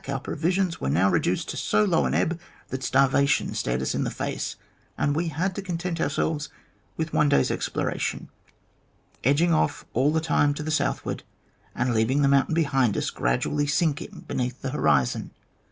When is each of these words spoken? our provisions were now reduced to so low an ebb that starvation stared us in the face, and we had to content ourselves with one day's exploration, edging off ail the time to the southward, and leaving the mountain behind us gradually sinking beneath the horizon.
our 0.07 0.19
provisions 0.19 0.81
were 0.81 0.89
now 0.89 1.07
reduced 1.07 1.47
to 1.47 1.55
so 1.55 1.83
low 1.83 2.05
an 2.07 2.15
ebb 2.15 2.39
that 2.69 2.81
starvation 2.81 3.53
stared 3.53 3.83
us 3.83 3.93
in 3.93 4.03
the 4.03 4.09
face, 4.09 4.55
and 4.97 5.15
we 5.15 5.27
had 5.27 5.53
to 5.53 5.61
content 5.61 6.01
ourselves 6.01 6.49
with 6.97 7.13
one 7.13 7.29
day's 7.29 7.51
exploration, 7.51 8.27
edging 9.23 9.53
off 9.53 9.85
ail 9.95 10.09
the 10.09 10.19
time 10.19 10.55
to 10.55 10.63
the 10.63 10.71
southward, 10.71 11.21
and 11.75 11.93
leaving 11.93 12.23
the 12.23 12.27
mountain 12.27 12.55
behind 12.55 12.97
us 12.97 13.11
gradually 13.11 13.67
sinking 13.67 14.25
beneath 14.27 14.63
the 14.63 14.71
horizon. 14.71 15.29